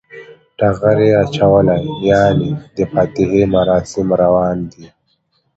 ټغر 0.57 0.97
یی 1.05 1.11
اچولی 1.21 1.83
یعنی 2.09 2.49
د 2.75 2.77
فاتحی 2.91 3.43
مراسم 3.55 4.07
روان 4.21 4.57
دی 4.71 4.85